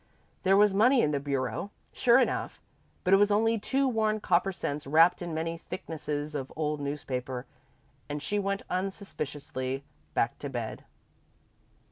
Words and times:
There 0.41 0.57
was 0.57 0.73
money 0.73 1.03
in 1.03 1.11
the 1.11 1.19
bureau, 1.19 1.69
sure 1.93 2.17
enough, 2.19 2.59
but 3.03 3.13
it 3.13 3.17
was 3.17 3.29
only 3.29 3.59
two 3.59 3.87
worn 3.87 4.19
copper 4.19 4.51
cents 4.51 4.87
wrapped 4.87 5.21
in 5.21 5.31
many 5.31 5.59
thicknesses 5.59 6.33
of 6.33 6.51
old 6.55 6.79
newspaper, 6.81 7.45
and 8.09 8.19
she 8.19 8.39
went 8.39 8.63
unsuspiciously 8.67 9.83
back 10.15 10.39
to 10.39 10.49
bed. 10.49 10.85